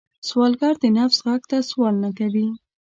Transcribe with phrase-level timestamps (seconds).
[0.27, 2.47] سوالګر د نفس غږ ته سوال نه کوي